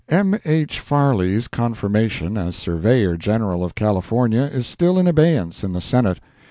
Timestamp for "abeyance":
5.05-5.63